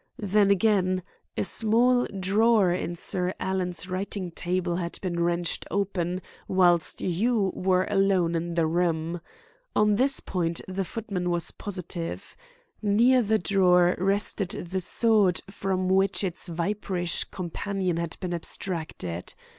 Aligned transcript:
Then, 0.17 0.49
again, 0.49 1.03
a 1.37 1.43
small 1.43 2.05
drawer 2.07 2.71
in 2.71 2.95
Sir 2.95 3.35
Alan's 3.39 3.87
writing 3.87 4.31
table 4.31 4.77
had 4.77 4.97
been 5.03 5.19
wrenched 5.19 5.63
open 5.69 6.23
whilst 6.47 7.01
you 7.01 7.51
were 7.53 7.83
alone 7.87 8.33
in 8.33 8.55
the 8.55 8.65
room. 8.65 9.21
On 9.75 9.97
this 9.97 10.19
point 10.19 10.59
the 10.67 10.83
footman 10.83 11.29
was 11.29 11.51
positive. 11.51 12.35
Near 12.81 13.21
the 13.21 13.37
drawer 13.37 13.93
rested 13.99 14.49
the 14.71 14.81
sword 14.81 15.41
from 15.51 15.87
which 15.87 16.23
its 16.23 16.49
viperish 16.49 17.29
companion 17.29 17.97
had 17.97 18.17
been 18.19 18.33
abstracted. 18.33 19.35